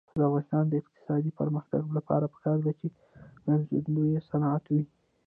د 0.17 0.21
افغانستان 0.27 0.63
د 0.67 0.73
اقتصادي 0.81 1.31
پرمختګ 1.39 1.83
لپاره 1.97 2.25
پکار 2.33 2.57
ده 2.65 2.71
چې 2.79 2.87
ګرځندوی 3.45 4.11
صنعت 4.29 4.63
وي. 4.73 4.83